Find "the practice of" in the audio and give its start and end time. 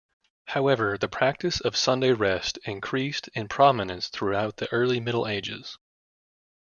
0.97-1.77